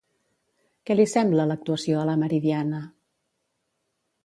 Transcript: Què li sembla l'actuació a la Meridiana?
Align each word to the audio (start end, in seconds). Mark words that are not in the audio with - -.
Què 0.89 0.95
li 0.97 1.05
sembla 1.11 1.45
l'actuació 1.51 2.01
a 2.01 2.07
la 2.11 2.17
Meridiana? 2.23 2.83